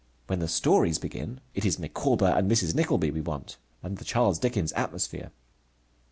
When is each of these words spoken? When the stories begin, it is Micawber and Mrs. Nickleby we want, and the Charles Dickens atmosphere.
When 0.25 0.39
the 0.39 0.47
stories 0.47 0.97
begin, 0.97 1.41
it 1.53 1.63
is 1.63 1.77
Micawber 1.77 2.25
and 2.35 2.49
Mrs. 2.49 2.73
Nickleby 2.73 3.11
we 3.11 3.21
want, 3.21 3.57
and 3.83 3.99
the 3.99 4.03
Charles 4.03 4.39
Dickens 4.39 4.73
atmosphere. 4.73 5.29